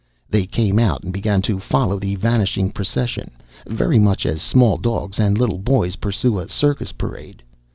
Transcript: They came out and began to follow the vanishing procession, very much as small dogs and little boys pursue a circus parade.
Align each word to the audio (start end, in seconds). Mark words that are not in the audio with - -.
They 0.27 0.47
came 0.47 0.79
out 0.79 1.03
and 1.03 1.13
began 1.13 1.43
to 1.43 1.59
follow 1.59 1.99
the 1.99 2.15
vanishing 2.15 2.71
procession, 2.71 3.29
very 3.67 3.99
much 3.99 4.25
as 4.25 4.41
small 4.41 4.79
dogs 4.79 5.19
and 5.19 5.37
little 5.37 5.59
boys 5.59 5.97
pursue 5.97 6.39
a 6.39 6.49
circus 6.49 6.91
parade. 6.91 7.43